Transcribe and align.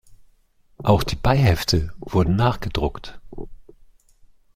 Auch 0.79 1.03
die 1.03 1.15
"Beihefte" 1.15 1.93
wurden 1.99 2.35
nachgedruckt. 2.35 3.21